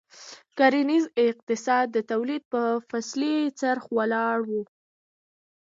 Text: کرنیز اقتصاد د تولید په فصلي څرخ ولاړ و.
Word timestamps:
کرنیز 0.57 1.05
اقتصاد 1.27 1.85
د 1.95 1.97
تولید 2.11 2.43
په 2.53 2.61
فصلي 2.89 3.35
څرخ 3.59 3.83
ولاړ 3.97 4.37
و. 4.49 4.49